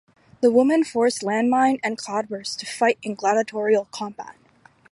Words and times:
The 0.41 0.51
women 0.51 0.83
forced 0.83 1.21
Landmine 1.21 1.79
and 1.83 1.95
Cloudburst 1.95 2.59
to 2.61 2.65
fight 2.65 2.97
in 3.03 3.13
gladiatorial 3.13 3.85
combat. 3.91 4.35